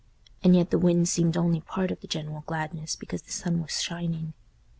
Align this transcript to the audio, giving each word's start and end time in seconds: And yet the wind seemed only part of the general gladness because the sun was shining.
And 0.43 0.55
yet 0.55 0.71
the 0.71 0.79
wind 0.79 1.07
seemed 1.07 1.37
only 1.37 1.61
part 1.61 1.91
of 1.91 1.99
the 1.99 2.07
general 2.07 2.41
gladness 2.47 2.95
because 2.95 3.21
the 3.21 3.31
sun 3.31 3.61
was 3.61 3.83
shining. 3.83 4.33